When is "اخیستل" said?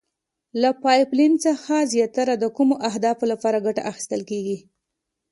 3.91-4.21